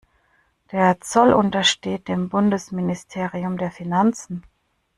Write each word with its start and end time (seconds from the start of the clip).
Der 0.71 0.99
Zoll 1.01 1.31
untersteht 1.31 2.07
dem 2.07 2.27
Bundesministerium 2.29 3.59
der 3.59 3.69
Finanzen. 3.69 4.41